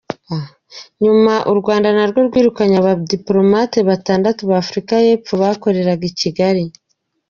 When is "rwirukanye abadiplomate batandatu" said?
2.27-4.41